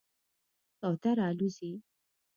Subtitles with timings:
[0.79, 1.71] کوتره الوځي.